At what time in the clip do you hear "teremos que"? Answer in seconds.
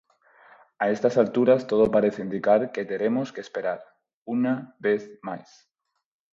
2.91-3.43